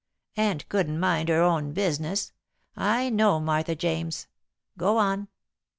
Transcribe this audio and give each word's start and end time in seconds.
"And 0.35 0.67
couldn't 0.67 0.99
mind 0.99 1.29
her 1.29 1.43
own 1.43 1.73
business. 1.73 2.33
I 2.75 3.11
know 3.11 3.39
Martha 3.39 3.75
James. 3.75 4.25
Go 4.75 4.97
on." 4.97 5.27